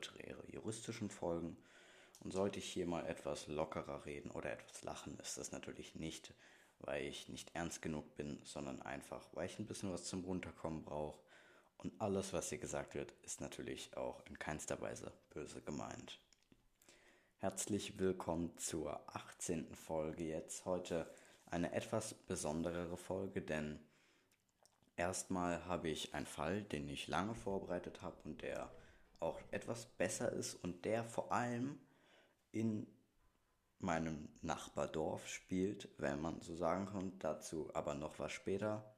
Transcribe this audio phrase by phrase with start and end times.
[0.00, 1.56] heute ihre juristischen Folgen.
[2.20, 6.34] Und sollte ich hier mal etwas lockerer reden oder etwas lachen, ist das natürlich nicht,
[6.78, 10.84] weil ich nicht ernst genug bin, sondern einfach, weil ich ein bisschen was zum Runterkommen
[10.84, 11.18] brauche.
[11.78, 16.18] Und alles, was hier gesagt wird, ist natürlich auch in keinster Weise böse gemeint.
[17.38, 19.74] Herzlich willkommen zur 18.
[19.74, 20.66] Folge jetzt.
[20.66, 21.10] Heute
[21.46, 23.80] eine etwas besonderere Folge, denn
[24.96, 28.70] erstmal habe ich einen Fall, den ich lange vorbereitet habe und der
[29.20, 31.78] auch etwas besser ist und der vor allem
[32.52, 32.86] in
[33.78, 37.12] meinem Nachbardorf spielt, wenn man so sagen kann.
[37.18, 38.94] Dazu aber noch was später.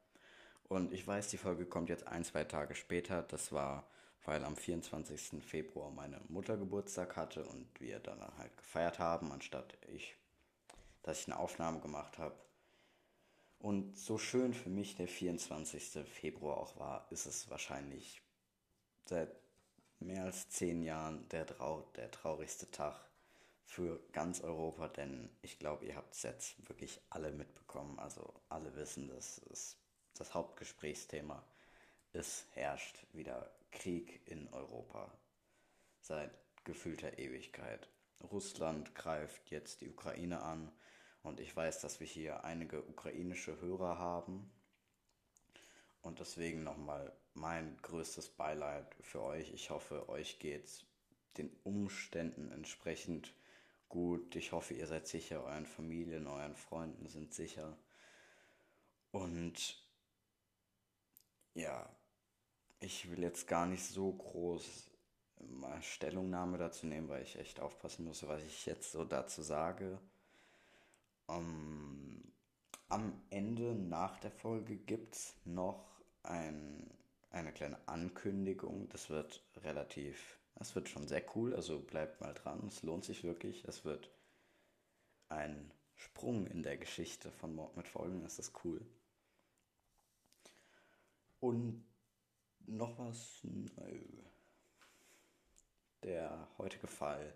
[0.68, 3.22] Und ich weiß, die Folge kommt jetzt ein, zwei Tage später.
[3.22, 3.88] Das war,
[4.24, 5.42] weil am 24.
[5.44, 10.16] Februar meine Mutter Geburtstag hatte und wir dann halt gefeiert haben, anstatt ich,
[11.02, 12.34] dass ich eine Aufnahme gemacht habe.
[13.58, 16.04] Und so schön für mich der 24.
[16.08, 18.20] Februar auch war, ist es wahrscheinlich
[19.04, 19.41] seit
[20.06, 23.08] mehr als zehn Jahren der, trau der traurigste Tag
[23.64, 27.98] für ganz Europa, denn ich glaube, ihr habt es jetzt wirklich alle mitbekommen.
[27.98, 29.78] Also alle wissen, dass es
[30.14, 31.42] das Hauptgesprächsthema
[32.12, 35.10] ist, herrscht wieder Krieg in Europa
[36.00, 36.30] seit
[36.64, 37.88] gefühlter Ewigkeit.
[38.30, 40.70] Russland greift jetzt die Ukraine an
[41.22, 44.50] und ich weiß, dass wir hier einige ukrainische Hörer haben.
[46.02, 49.52] Und deswegen nochmal mein größtes Beileid für euch.
[49.52, 50.84] Ich hoffe, euch geht's
[51.38, 53.34] den Umständen entsprechend
[53.88, 54.36] gut.
[54.36, 57.76] Ich hoffe, ihr seid sicher, euren Familien, euren Freunden sind sicher.
[59.10, 59.82] Und
[61.54, 61.88] ja,
[62.80, 64.90] ich will jetzt gar nicht so groß
[65.40, 69.98] mal Stellungnahme dazu nehmen, weil ich echt aufpassen muss, was ich jetzt so dazu sage.
[71.26, 72.32] Um,
[72.88, 76.90] am Ende nach der Folge gibt es noch ein,
[77.32, 78.88] eine kleine Ankündigung.
[78.90, 83.24] Das wird relativ, das wird schon sehr cool, also bleibt mal dran, es lohnt sich
[83.24, 83.64] wirklich.
[83.64, 84.10] Es wird
[85.28, 88.84] ein Sprung in der Geschichte von Mord mit Folgen, das ist cool.
[91.40, 91.84] Und
[92.66, 93.40] noch was,
[96.02, 97.34] der heutige Fall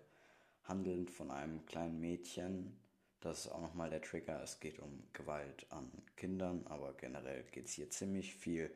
[0.63, 2.79] handelt von einem kleinen Mädchen,
[3.19, 4.41] das ist auch nochmal der Trigger.
[4.43, 8.71] Es geht um Gewalt an Kindern, aber generell geht es hier ziemlich viel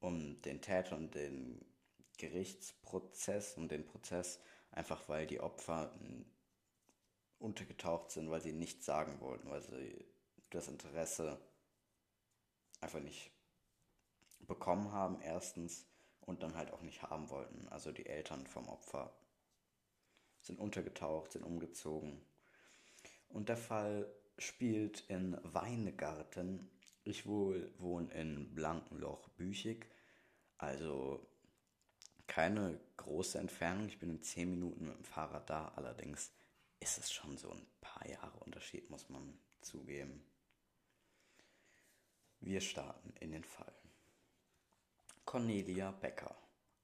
[0.00, 1.64] um den Täter und den
[2.18, 5.92] Gerichtsprozess und den Prozess, einfach weil die Opfer
[7.38, 10.04] untergetaucht sind, weil sie nichts sagen wollten, weil sie
[10.50, 11.40] das Interesse
[12.80, 13.30] einfach nicht
[14.40, 15.86] bekommen haben, erstens,
[16.20, 17.68] und dann halt auch nicht haben wollten.
[17.68, 19.14] Also die Eltern vom Opfer
[20.42, 22.20] sind untergetaucht, sind umgezogen
[23.28, 26.70] und der Fall spielt in Weingarten.
[27.08, 29.86] Ich wohl wohne in Blankenloch-Büchig,
[30.58, 31.26] also
[32.26, 33.86] keine große Entfernung.
[33.86, 35.72] Ich bin in 10 Minuten mit dem Fahrrad da.
[35.76, 36.30] Allerdings
[36.80, 40.22] ist es schon so ein paar Jahre Unterschied, muss man zugeben.
[42.40, 43.72] Wir starten in den Fall.
[45.24, 46.36] Cornelia Becker,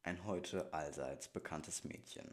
[0.04, 2.32] ein heute allseits bekanntes Mädchen.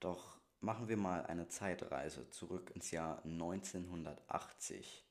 [0.00, 5.04] Doch Machen wir mal eine Zeitreise zurück ins Jahr 1980,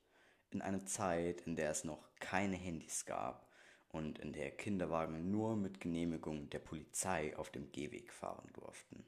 [0.54, 3.48] in eine Zeit, in der es noch keine Handys gab
[3.88, 9.04] und in der Kinderwagen nur mit Genehmigung der Polizei auf dem Gehweg fahren durften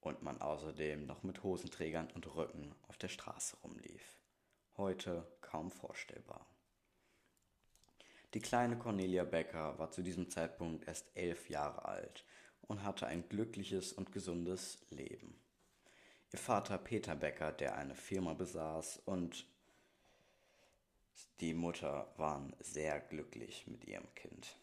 [0.00, 4.18] und man außerdem noch mit Hosenträgern und Röcken auf der Straße rumlief.
[4.76, 6.46] Heute kaum vorstellbar.
[8.34, 12.24] Die kleine Cornelia Becker war zu diesem Zeitpunkt erst elf Jahre alt
[12.62, 15.40] und hatte ein glückliches und gesundes Leben.
[16.32, 19.46] Ihr Vater Peter Becker, der eine Firma besaß, und
[21.40, 24.56] die Mutter waren sehr glücklich mit ihrem Kind.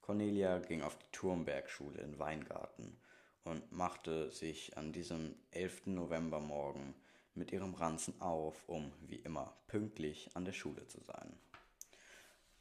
[0.00, 2.96] Cornelia ging auf die Turmbergschule in Weingarten
[3.44, 5.86] und machte sich an diesem 11.
[5.86, 6.94] Novembermorgen
[7.34, 11.38] mit ihrem Ranzen auf, um wie immer pünktlich an der Schule zu sein.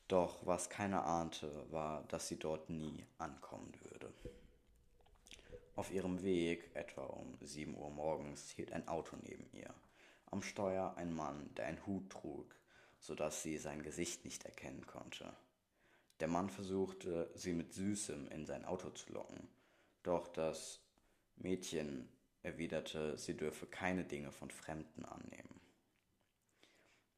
[0.08, 4.12] Doch was keiner ahnte, war, dass sie dort nie ankommen würde.
[5.76, 9.74] Auf ihrem Weg, etwa um 7 Uhr morgens, hielt ein Auto neben ihr.
[10.32, 12.56] Am Steuer ein Mann, der einen Hut trug,
[13.00, 15.34] so dass sie sein Gesicht nicht erkennen konnte.
[16.20, 19.48] Der Mann versuchte, sie mit Süßem in sein Auto zu locken,
[20.04, 20.82] doch das
[21.38, 22.10] Mädchen
[22.44, 25.60] erwiderte, sie dürfe keine Dinge von Fremden annehmen.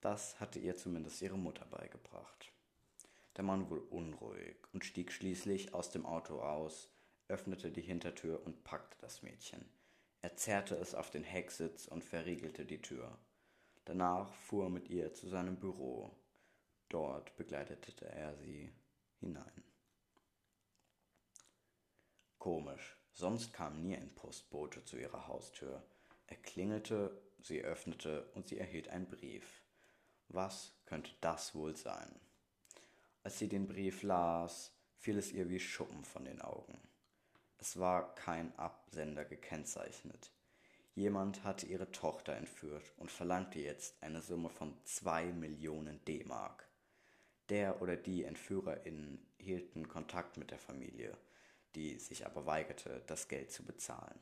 [0.02, 2.52] Das hatte ihr zumindest ihre Mutter beigebracht.
[3.38, 6.90] Der Mann wurde unruhig und stieg schließlich aus dem Auto aus,
[7.28, 9.64] öffnete die Hintertür und packte das Mädchen.
[10.22, 13.18] Er zerrte es auf den Hecksitz und verriegelte die Tür.
[13.86, 16.16] Danach fuhr er mit ihr zu seinem Büro.
[16.90, 18.72] Dort begleitete er sie
[19.20, 19.64] hinein.
[22.38, 25.84] Komisch, Sonst kam nie ein Postbote zu ihrer Haustür.
[26.28, 29.62] Er klingelte, sie öffnete und sie erhielt einen Brief.
[30.30, 32.20] Was könnte das wohl sein?
[33.24, 36.80] Als sie den Brief las, fiel es ihr wie Schuppen von den Augen.
[37.62, 40.32] Es war kein Absender gekennzeichnet.
[40.96, 46.68] Jemand hatte ihre Tochter entführt und verlangte jetzt eine Summe von zwei Millionen D-Mark.
[47.50, 51.16] Der oder die EntführerInnen hielten Kontakt mit der Familie,
[51.76, 54.20] die sich aber weigerte, das Geld zu bezahlen.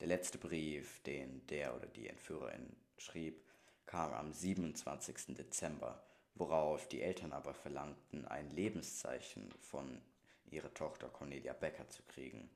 [0.00, 3.44] Der letzte Brief, den der oder die Entführerin schrieb,
[3.86, 5.36] kam am 27.
[5.36, 6.02] Dezember,
[6.34, 10.02] worauf die Eltern aber verlangten, ein Lebenszeichen von
[10.50, 12.50] ihrer Tochter Cornelia Becker zu kriegen,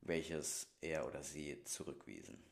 [0.00, 2.42] welches er oder sie zurückwiesen.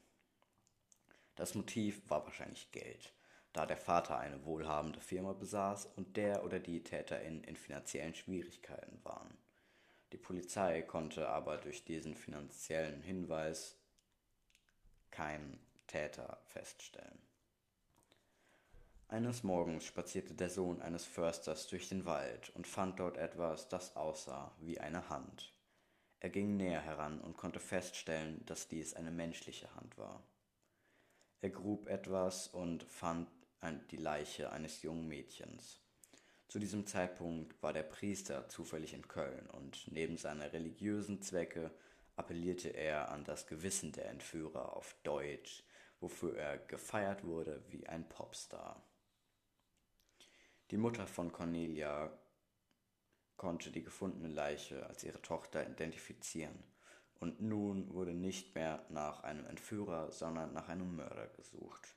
[1.37, 3.15] Das Motiv war wahrscheinlich Geld,
[3.53, 8.99] da der Vater eine wohlhabende Firma besaß und der oder die Täterin in finanziellen Schwierigkeiten
[9.05, 9.39] waren.
[10.13, 13.77] Die Polizei konnte aber durch diesen finanziellen Hinweis
[15.11, 17.28] keinen Täter feststellen.
[19.11, 23.97] Eines Morgens spazierte der Sohn eines Försters durch den Wald und fand dort etwas, das
[23.97, 25.55] aussah wie eine Hand.
[26.21, 30.23] Er ging näher heran und konnte feststellen, dass dies eine menschliche Hand war.
[31.41, 33.31] Er grub etwas und fand
[33.91, 35.81] die Leiche eines jungen Mädchens.
[36.47, 41.71] Zu diesem Zeitpunkt war der Priester zufällig in Köln und neben seiner religiösen Zwecke
[42.17, 45.65] appellierte er an das Gewissen der Entführer auf Deutsch,
[45.99, 48.83] wofür er gefeiert wurde wie ein Popstar.
[50.71, 52.11] Die Mutter von Cornelia
[53.39, 56.63] konnte die gefundene Leiche als ihre Tochter identifizieren,
[57.21, 61.97] und nun wurde nicht mehr nach einem Entführer, sondern nach einem Mörder gesucht.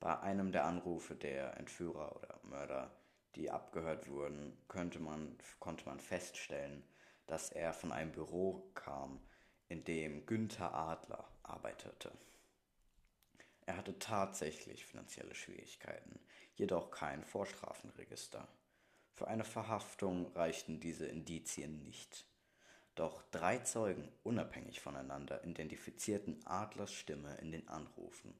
[0.00, 2.90] Bei einem der Anrufe der Entführer oder Mörder,
[3.34, 4.56] die abgehört wurden,
[5.00, 6.82] man, konnte man feststellen,
[7.26, 9.20] dass er von einem Büro kam,
[9.68, 12.10] in dem Günther Adler arbeitete.
[13.70, 16.18] Er hatte tatsächlich finanzielle Schwierigkeiten,
[16.56, 18.48] jedoch kein Vorstrafenregister.
[19.12, 22.26] Für eine Verhaftung reichten diese Indizien nicht.
[22.96, 28.34] Doch drei Zeugen unabhängig voneinander identifizierten Adlers Stimme in den Anrufen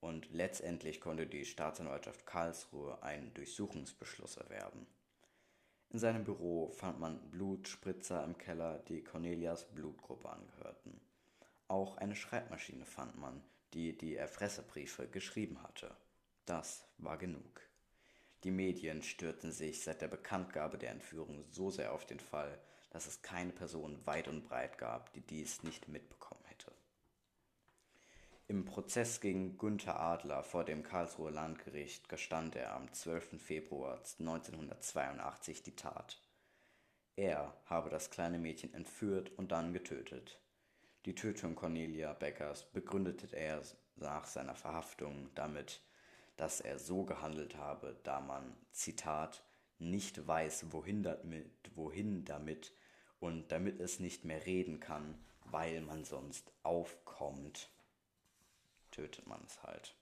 [0.00, 4.88] und letztendlich konnte die Staatsanwaltschaft Karlsruhe einen Durchsuchungsbeschluss erwerben.
[5.90, 11.00] In seinem Büro fand man Blutspritzer im Keller, die Cornelias Blutgruppe angehörten.
[11.68, 13.44] Auch eine Schreibmaschine fand man,
[13.76, 15.94] die die Erpresserbriefe geschrieben hatte.
[16.46, 17.60] Das war genug.
[18.42, 22.58] Die Medien stürzen sich seit der Bekanntgabe der Entführung so sehr auf den Fall,
[22.88, 26.72] dass es keine Person weit und breit gab, die dies nicht mitbekommen hätte.
[28.48, 33.42] Im Prozess gegen Günther Adler vor dem Karlsruher Landgericht gestand er am 12.
[33.42, 36.22] Februar 1982 die Tat.
[37.14, 40.40] Er habe das kleine Mädchen entführt und dann getötet.
[41.06, 43.62] Die Tötung Cornelia Beckers begründete er
[43.94, 45.80] nach seiner Verhaftung damit,
[46.36, 49.44] dass er so gehandelt habe, da man, Zitat,
[49.78, 52.72] nicht weiß, wohin damit, wohin damit
[53.20, 57.70] und damit es nicht mehr reden kann, weil man sonst aufkommt
[58.90, 59.94] tötet man es halt.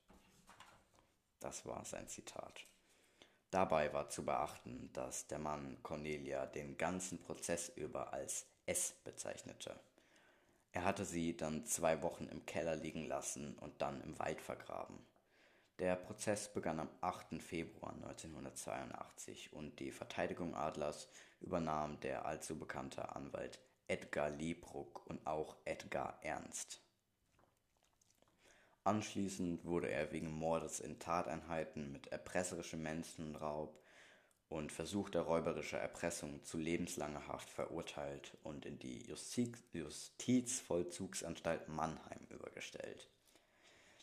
[1.41, 2.65] Das war sein Zitat.
[3.51, 9.79] Dabei war zu beachten, dass der Mann Cornelia den ganzen Prozess über als S bezeichnete.
[10.75, 14.99] Er hatte sie dann zwei Wochen im Keller liegen lassen und dann im Wald vergraben.
[15.79, 17.41] Der Prozess begann am 8.
[17.41, 21.09] Februar 1982 und die Verteidigung Adlers
[21.41, 26.81] übernahm der allzu bekannte Anwalt Edgar Liebruck und auch Edgar Ernst.
[28.83, 33.81] Anschließend wurde er wegen Mordes in Tateinheiten mit erpresserischem Menschenraub
[34.55, 43.09] und versuchter räuberischer Erpressung zu lebenslanger Haft verurteilt und in die Justiz Justizvollzugsanstalt Mannheim übergestellt.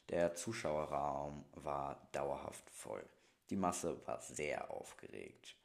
[0.09, 3.05] Der Zuschauerraum war dauerhaft voll.
[3.49, 5.55] Die Masse war sehr aufgeregt,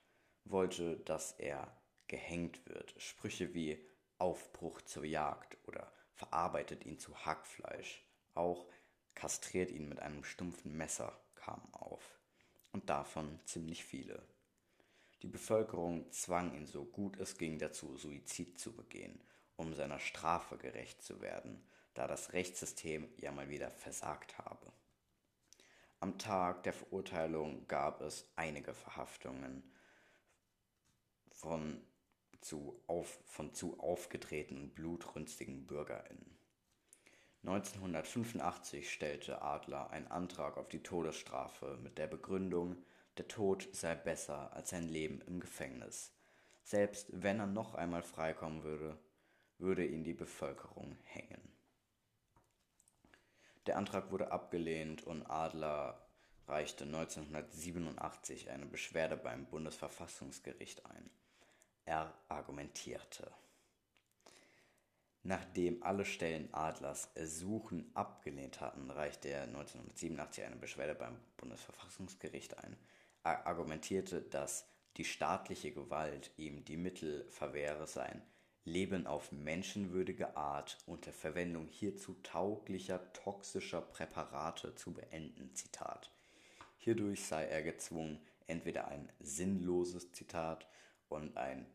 [0.44, 1.76] wollte, dass er
[2.06, 2.94] gehängt wird.
[2.96, 3.84] Sprüche wie
[4.18, 8.04] Aufbruch zur Jagd oder verarbeitet ihn zu Hackfleisch.
[8.34, 8.66] Auch
[9.16, 12.20] kastriert ihn mit einem stumpfen Messer kamen auf,
[12.70, 14.22] und davon ziemlich viele.
[15.26, 19.20] Die Bevölkerung zwang ihn so gut es ging dazu, Suizid zu begehen,
[19.56, 24.72] um seiner Strafe gerecht zu werden, da das Rechtssystem ja mal wieder versagt habe.
[25.98, 29.64] Am Tag der Verurteilung gab es einige Verhaftungen
[31.32, 31.84] von
[32.40, 36.38] zu, auf, von zu aufgedrehten blutrünstigen BürgerInnen.
[37.42, 42.76] 1985 stellte Adler einen Antrag auf die Todesstrafe mit der Begründung,
[43.16, 46.12] der Tod sei besser als ein Leben im Gefängnis.
[46.62, 48.98] Selbst wenn er noch einmal freikommen würde,
[49.58, 51.40] würde ihn die Bevölkerung hängen.
[53.66, 56.06] Der Antrag wurde abgelehnt und Adler
[56.46, 61.10] reichte 1987 eine Beschwerde beim Bundesverfassungsgericht ein.
[61.84, 63.32] Er argumentierte.
[65.22, 72.76] Nachdem alle Stellen Adlers Ersuchen abgelehnt hatten, reichte er 1987 eine Beschwerde beim Bundesverfassungsgericht ein.
[73.26, 78.22] Er argumentierte, dass die staatliche Gewalt ihm die Mittel verwehre seien,
[78.64, 85.52] Leben auf menschenwürdige Art unter Verwendung hierzu tauglicher toxischer Präparate zu beenden.
[85.56, 86.12] Zitat.
[86.76, 90.68] Hierdurch sei er gezwungen, entweder ein sinnloses Zitat
[91.08, 91.66] und ein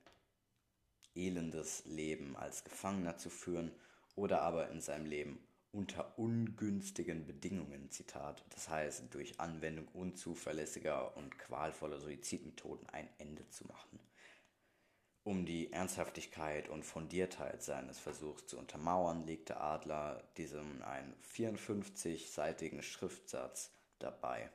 [1.15, 3.75] elendes Leben als Gefangener zu führen
[4.15, 11.37] oder aber in seinem Leben unter ungünstigen Bedingungen, Zitat, das heißt durch Anwendung unzuverlässiger und
[11.39, 13.99] qualvoller Suizidmethoden ein Ende zu machen.
[15.23, 23.71] Um die Ernsthaftigkeit und Fundiertheit seines Versuchs zu untermauern, legte Adler diesem einen 54-seitigen Schriftsatz
[23.99, 24.49] dabei.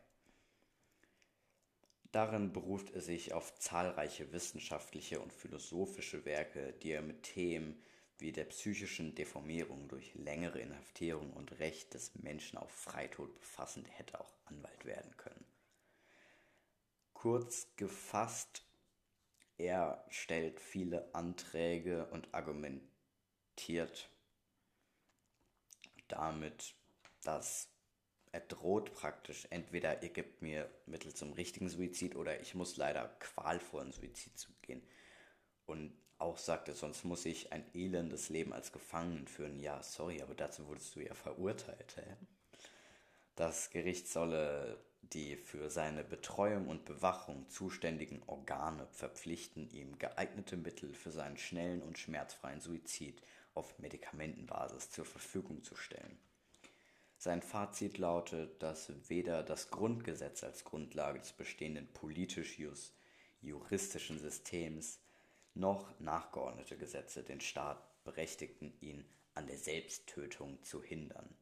[2.10, 7.80] Darin beruft er sich auf zahlreiche wissenschaftliche und philosophische Werke, die er mit Themen
[8.18, 13.92] wie der psychischen Deformierung durch längere Inhaftierung und Recht des Menschen auf Freitod befassen, der
[13.92, 15.44] hätte auch Anwalt werden können.
[17.12, 18.64] Kurz gefasst,
[19.58, 24.10] er stellt viele Anträge und argumentiert
[26.08, 26.74] damit,
[27.22, 27.68] dass
[28.32, 33.08] er droht praktisch, entweder ihr gebt mir Mittel zum richtigen Suizid oder ich muss leider
[33.18, 34.86] qualvollen Suizid zugehen.
[35.64, 39.60] Und auch sagte, sonst muss ich ein elendes Leben als Gefangenen führen.
[39.60, 41.96] Ja, sorry, aber dazu wurdest du ja verurteilt.
[41.96, 42.16] Hä?
[43.34, 44.78] Das Gericht solle
[45.12, 51.82] die für seine Betreuung und Bewachung zuständigen Organe verpflichten, ihm geeignete Mittel für seinen schnellen
[51.82, 53.22] und schmerzfreien Suizid
[53.54, 56.18] auf Medikamentenbasis zur Verfügung zu stellen.
[57.18, 64.98] Sein Fazit lautet, dass weder das Grundgesetz als Grundlage des bestehenden politisch-juristischen Systems
[65.56, 71.34] noch nachgeordnete Gesetze den Staat berechtigten, ihn an der Selbsttötung zu hindern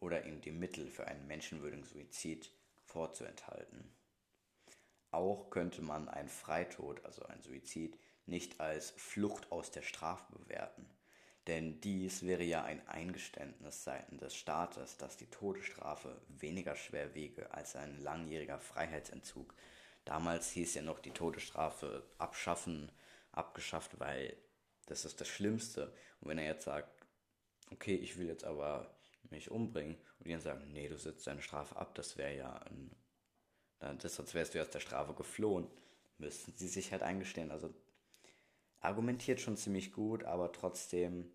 [0.00, 2.50] oder ihm die Mittel für einen menschenwürdigen Suizid
[2.84, 3.92] vorzuenthalten.
[5.10, 10.86] Auch könnte man einen Freitod, also einen Suizid, nicht als Flucht aus der Strafe bewerten,
[11.46, 17.50] denn dies wäre ja ein Eingeständnis seitens des Staates, dass die Todesstrafe weniger schwer wiege
[17.52, 19.54] als ein langjähriger Freiheitsentzug.
[20.04, 22.92] Damals hieß ja noch die Todesstrafe abschaffen,
[23.38, 24.36] abgeschafft, weil
[24.86, 25.94] das ist das Schlimmste.
[26.20, 27.06] Und wenn er jetzt sagt,
[27.70, 28.94] okay, ich will jetzt aber
[29.30, 32.52] mich umbringen und die dann sagen, nee, du sitzt deine Strafe ab, das wäre ja
[32.54, 32.90] ein,
[33.98, 35.68] das, sonst wärst du aus der Strafe geflohen,
[36.18, 37.50] müssten sie sich halt eingestehen.
[37.50, 37.72] Also
[38.80, 41.30] argumentiert schon ziemlich gut, aber trotzdem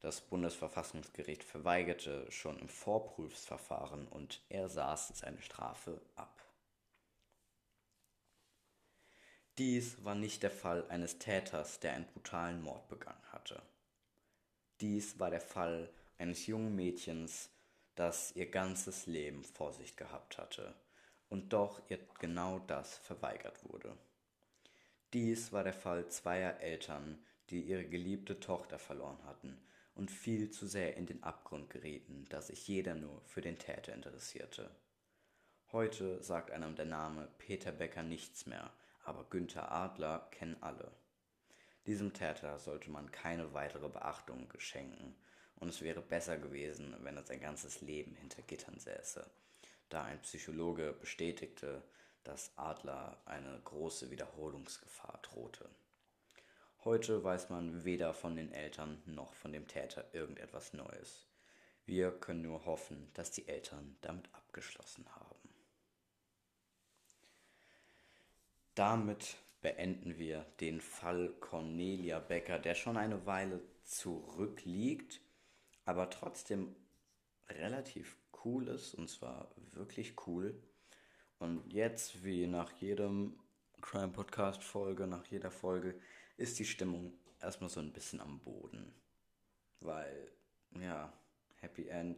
[0.00, 6.41] das Bundesverfassungsgericht verweigerte schon im Vorprüfsverfahren und er saß seine Strafe ab.
[9.58, 13.60] Dies war nicht der Fall eines Täters, der einen brutalen Mord begangen hatte.
[14.80, 17.50] Dies war der Fall eines jungen Mädchens,
[17.94, 20.74] das ihr ganzes Leben vor sich gehabt hatte
[21.28, 23.96] und doch ihr genau das verweigert wurde.
[25.12, 29.62] Dies war der Fall zweier Eltern, die ihre geliebte Tochter verloren hatten
[29.94, 33.92] und viel zu sehr in den Abgrund gerieten, dass sich jeder nur für den Täter
[33.92, 34.70] interessierte.
[35.72, 40.92] Heute sagt einem der Name Peter Becker nichts mehr, aber Günther Adler kennen alle.
[41.86, 45.16] Diesem Täter sollte man keine weitere Beachtung schenken,
[45.56, 49.24] und es wäre besser gewesen, wenn er sein ganzes Leben hinter Gittern säße,
[49.88, 51.82] da ein Psychologe bestätigte,
[52.24, 55.68] dass Adler eine große Wiederholungsgefahr drohte.
[56.84, 61.26] Heute weiß man weder von den Eltern noch von dem Täter irgendetwas Neues.
[61.86, 65.31] Wir können nur hoffen, dass die Eltern damit abgeschlossen haben.
[68.74, 75.20] Damit beenden wir den Fall Cornelia Becker, der schon eine Weile zurückliegt,
[75.84, 76.74] aber trotzdem
[77.48, 80.54] relativ cool ist, und zwar wirklich cool.
[81.38, 83.38] Und jetzt, wie nach jedem
[83.80, 86.00] Crime Podcast Folge, nach jeder Folge,
[86.36, 88.94] ist die Stimmung erstmal so ein bisschen am Boden.
[89.80, 90.32] Weil,
[90.80, 91.12] ja,
[91.56, 92.16] Happy End,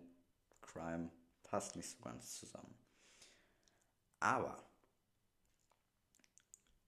[0.60, 1.10] Crime
[1.42, 2.74] passt nicht so ganz zusammen.
[4.20, 4.62] Aber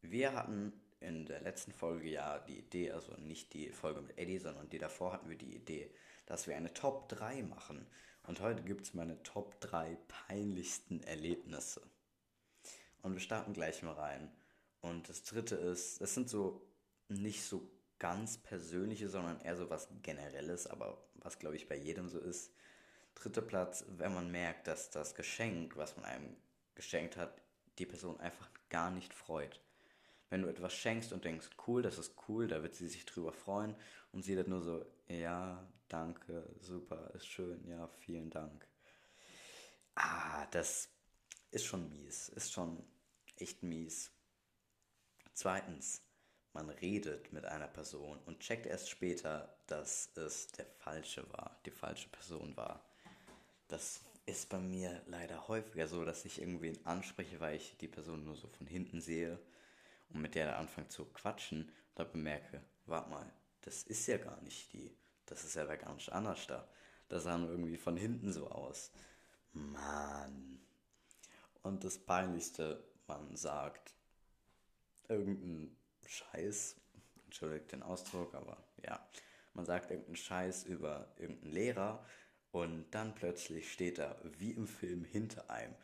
[0.03, 4.39] wir hatten in der letzten Folge ja die Idee, also nicht die Folge mit Eddie,
[4.39, 5.91] sondern die davor hatten wir die Idee,
[6.27, 7.87] dass wir eine Top 3 machen.
[8.27, 11.83] Und heute gibt es meine Top 3 peinlichsten Erlebnisse.
[13.03, 14.33] Und wir starten gleich mal rein.
[14.81, 16.67] Und das dritte ist, das sind so
[17.09, 22.09] nicht so ganz Persönliches, sondern eher so was Generelles, aber was glaube ich bei jedem
[22.09, 22.53] so ist.
[23.15, 26.37] Dritter Platz, wenn man merkt, dass das Geschenk, was man einem
[26.75, 27.41] geschenkt hat,
[27.79, 29.61] die Person einfach gar nicht freut.
[30.29, 33.33] Wenn du etwas schenkst und denkst, cool, das ist cool, da wird sie sich drüber
[33.33, 33.77] freuen
[34.13, 38.67] und sie dann nur so, ja, danke, super, ist schön, ja, vielen Dank.
[39.95, 40.89] Ah, das
[41.51, 42.85] ist schon mies, ist schon
[43.37, 44.11] echt mies.
[45.33, 46.03] Zweitens,
[46.53, 51.71] man redet mit einer Person und checkt erst später, dass es der falsche war, die
[51.71, 52.85] falsche Person war.
[53.69, 58.25] Das ist bei mir leider häufiger so, dass ich irgendwen anspreche, weil ich die Person
[58.25, 59.39] nur so von hinten sehe
[60.11, 63.33] und mit der anfange zu quatschen dann bemerke, warte mal,
[63.63, 64.97] das ist ja gar nicht die,
[65.27, 66.69] das ist ja wer ganz anders da.
[67.09, 68.91] Das sah nur irgendwie von hinten so aus.
[69.53, 70.61] Mann.
[71.63, 73.95] Und das Peinlichste, man sagt
[75.09, 76.77] irgendeinen Scheiß,
[77.25, 79.05] entschuldigt den Ausdruck, aber ja,
[79.55, 82.05] man sagt irgendeinen Scheiß über irgendeinen Lehrer
[82.53, 85.75] und dann plötzlich steht er wie im Film hinter einem.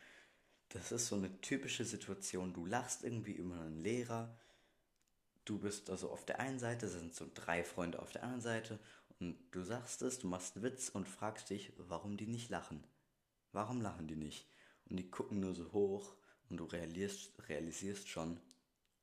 [0.73, 2.51] Das ist so eine typische Situation.
[2.51, 4.35] Du lachst irgendwie über einen Lehrer.
[5.45, 8.79] Du bist also auf der einen Seite, sind so drei Freunde auf der anderen Seite
[9.19, 12.83] und du sagst es, du machst einen Witz und fragst dich, warum die nicht lachen.
[13.51, 14.47] Warum lachen die nicht?
[14.89, 16.15] Und die gucken nur so hoch
[16.49, 18.39] und du realisierst, realisierst schon,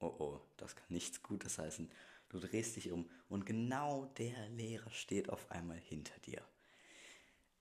[0.00, 1.88] oh oh, das kann nichts Gutes heißen.
[2.30, 6.42] Du drehst dich um und genau der Lehrer steht auf einmal hinter dir.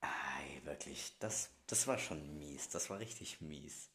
[0.00, 3.88] Ei, wirklich, das, das war schon mies, das war richtig mies.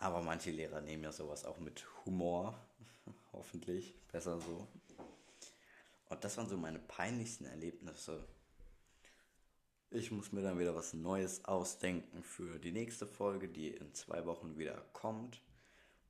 [0.00, 2.58] Aber manche Lehrer nehmen ja sowas auch mit Humor,
[3.32, 4.66] hoffentlich, besser so.
[6.08, 8.26] Und das waren so meine peinlichsten Erlebnisse.
[9.90, 14.24] Ich muss mir dann wieder was Neues ausdenken für die nächste Folge, die in zwei
[14.24, 15.42] Wochen wieder kommt.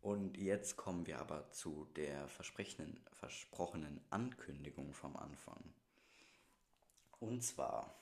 [0.01, 5.63] Und jetzt kommen wir aber zu der versprochenen Ankündigung vom Anfang.
[7.19, 7.95] Und zwar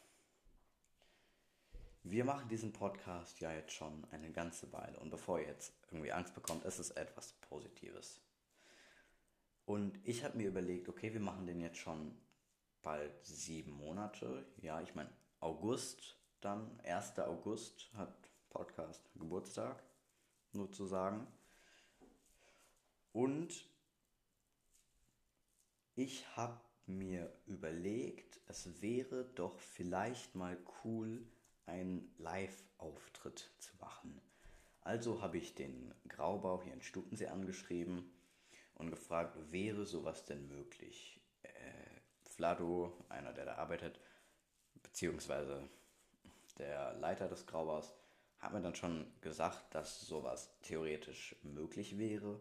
[2.03, 6.13] wir machen diesen Podcast ja jetzt schon eine ganze Weile und bevor ihr jetzt irgendwie
[6.13, 8.21] Angst bekommt, ist es etwas Positives.
[9.65, 12.17] Und ich habe mir überlegt, okay, wir machen den jetzt schon
[12.83, 14.47] bald sieben Monate.
[14.63, 17.19] Ja, ich meine, August dann, 1.
[17.19, 19.83] August hat Podcast Geburtstag,
[20.53, 21.27] nur zu sagen.
[23.13, 23.69] Und
[25.97, 31.27] ich habe mir überlegt, es wäre doch vielleicht mal cool,
[31.69, 34.21] einen Live-Auftritt zu machen.
[34.81, 38.11] Also habe ich den Graubau hier in Stutensee angeschrieben
[38.75, 41.21] und gefragt, wäre sowas denn möglich?
[41.43, 41.51] Äh,
[42.23, 44.01] Flado, einer, der da arbeitet,
[44.83, 45.69] beziehungsweise
[46.59, 47.95] der Leiter des Graubaus,
[48.39, 52.41] hat mir dann schon gesagt, dass sowas theoretisch möglich wäre.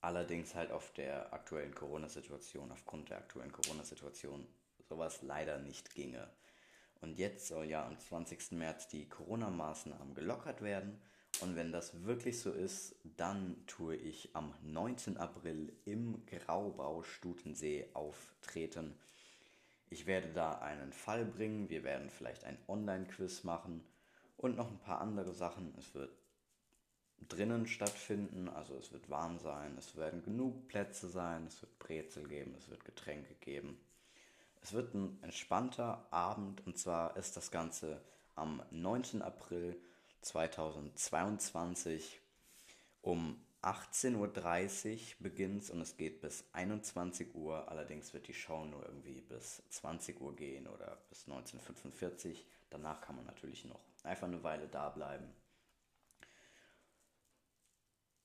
[0.00, 4.46] Allerdings halt auf der aktuellen Corona-Situation, aufgrund der aktuellen Corona-Situation,
[4.88, 6.28] sowas leider nicht ginge.
[7.00, 8.52] Und jetzt soll ja am 20.
[8.52, 11.00] März die Corona-Maßnahmen gelockert werden.
[11.40, 15.16] Und wenn das wirklich so ist, dann tue ich am 9.
[15.16, 18.94] April im Graubau Stutensee auftreten.
[19.88, 23.82] Ich werde da einen Fall bringen, wir werden vielleicht ein Online-Quiz machen
[24.36, 25.74] und noch ein paar andere Sachen.
[25.78, 26.12] Es wird
[27.28, 32.28] drinnen stattfinden, also es wird warm sein, es werden genug Plätze sein, es wird Brezel
[32.28, 33.78] geben, es wird Getränke geben.
[34.62, 38.00] Es wird ein entspannter Abend und zwar ist das Ganze
[38.34, 39.22] am 9.
[39.22, 39.80] April
[40.22, 42.20] 2022
[43.02, 47.68] um 18.30 Uhr beginnt und es geht bis 21 Uhr.
[47.70, 52.36] Allerdings wird die Show nur irgendwie bis 20 Uhr gehen oder bis 19.45 Uhr.
[52.70, 55.28] Danach kann man natürlich noch einfach eine Weile da bleiben.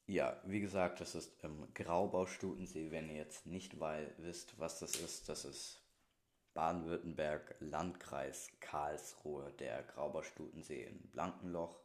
[0.08, 2.91] Ja, wie gesagt, das ist im Graubau Stutensee.
[2.91, 5.82] Wenn ihr jetzt nicht weil, wisst, was das ist, das ist
[6.56, 11.78] Baden-Württemberg, Landkreis Karlsruhe, der Grauberstutensee in Blankenloch.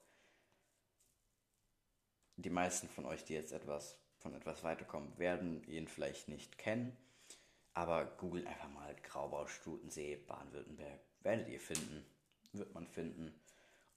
[2.37, 6.97] Die meisten von euch, die jetzt etwas von etwas weiterkommen, werden ihn vielleicht nicht kennen.
[7.75, 11.01] Aber googelt einfach mal Graubaustutensee, Baden-Württemberg.
[11.23, 12.07] Werdet ihr finden.
[12.53, 13.35] Wird man finden.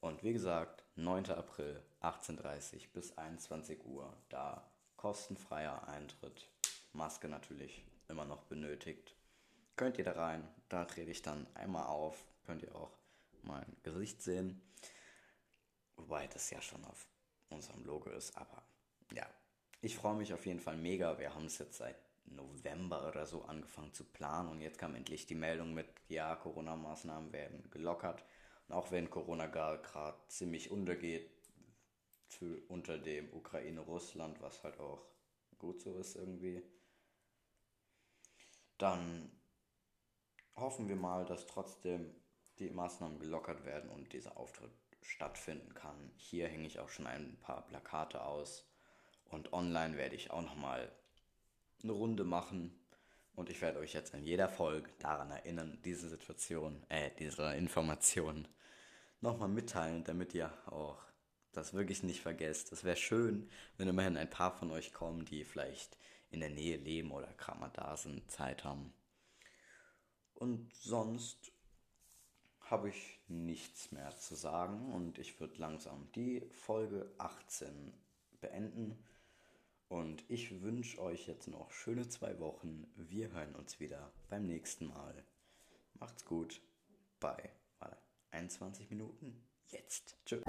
[0.02, 1.30] Und wie gesagt, 9.
[1.30, 4.12] April, 18.30 bis 21 Uhr.
[4.30, 6.50] Da kostenfreier Eintritt.
[6.94, 9.16] Maske natürlich immer noch benötigt
[9.76, 10.48] könnt ihr da rein.
[10.70, 12.26] Da trete ich dann einmal auf.
[12.46, 12.98] Könnt ihr auch
[13.44, 14.62] mein Gesicht sehen.
[15.96, 17.08] Wobei das ja schon auf
[17.50, 18.36] unserem Logo ist.
[18.38, 18.64] Aber
[19.14, 19.28] ja,
[19.82, 21.20] ich freue mich auf jeden Fall mega.
[21.20, 25.26] Wir haben es jetzt seit November oder so angefangen zu planen und jetzt kam endlich
[25.26, 28.24] die Meldung mit, ja, Corona-Maßnahmen werden gelockert.
[28.68, 31.30] Und auch wenn Corona gerade ziemlich untergeht,
[32.68, 35.06] unter dem Ukraine-Russland, was halt auch
[35.60, 36.64] gut so ist irgendwie,
[38.78, 39.32] dann
[40.56, 42.14] hoffen wir mal, dass trotzdem
[42.60, 46.12] die Maßnahmen gelockert werden und dieser Auftritt stattfinden kann.
[46.16, 48.70] Hier hänge ich auch schon ein paar Plakate aus
[49.26, 50.92] und online werde ich auch nochmal
[51.82, 52.80] eine Runde machen
[53.36, 58.48] und ich werde euch jetzt in jeder Folge daran erinnern, diese Situation, äh, diese Information
[59.22, 61.02] nochmal mitteilen, damit ihr auch
[61.52, 62.72] das wirklich nicht vergesst.
[62.72, 65.98] Es wäre schön, wenn immerhin ein paar von euch kommen, die vielleicht
[66.30, 68.94] in der Nähe leben oder gerade mal da sind, Zeit haben.
[70.44, 71.54] Und sonst
[72.60, 77.94] habe ich nichts mehr zu sagen und ich würde langsam die Folge 18
[78.42, 79.02] beenden.
[79.88, 82.92] Und ich wünsche euch jetzt noch schöne zwei Wochen.
[82.98, 85.24] Wir hören uns wieder beim nächsten Mal.
[85.94, 86.60] Macht's gut.
[87.22, 87.50] Bei
[88.32, 89.42] 21 Minuten.
[89.70, 90.18] Jetzt.
[90.26, 90.44] Tschüss.